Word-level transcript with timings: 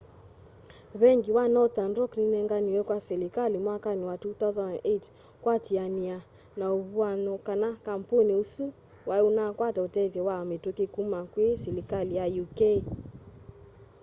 vengi 1.01 1.29
wa 1.37 1.45
nothern 1.55 1.93
rock 1.99 2.11
ninenganiwe 2.17 2.81
kwa 2.87 2.99
silikali 3.07 3.57
mwakani 3.65 4.03
wa 4.09 4.15
2008 4.23 5.09
kuatiania 5.41 6.17
na 6.57 6.65
uvuany'o 6.77 7.35
kana 7.47 7.69
kampuni 7.87 8.33
usu 8.43 8.65
wai 9.07 9.21
unakwata 9.21 9.79
utethyo 9.87 10.21
wa 10.29 10.37
mituki 10.49 10.85
kuma 10.93 11.19
kwi 11.33 11.47
silikali 11.63 12.15
ya 12.19 12.25
uk 12.43 12.59